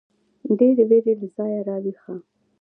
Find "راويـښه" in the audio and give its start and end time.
1.67-2.15